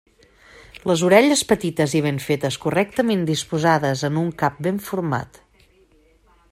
[0.91, 5.43] Les orelles petites i ben fetes, correctament disposades en un cap ben format.